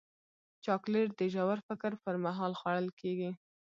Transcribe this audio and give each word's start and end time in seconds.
چاکلېټ 0.65 1.09
د 1.17 1.21
ژور 1.33 1.57
فکر 1.67 1.91
پر 2.03 2.15
مهال 2.25 2.51
خوړل 2.59 2.87
کېږي. 2.99 3.31